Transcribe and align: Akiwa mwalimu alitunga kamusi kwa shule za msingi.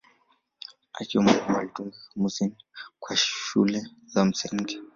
Akiwa 0.93 1.23
mwalimu 1.23 1.57
alitunga 1.59 1.97
kamusi 2.13 2.53
kwa 2.99 3.17
shule 3.17 3.87
za 4.05 4.25
msingi. 4.25 4.79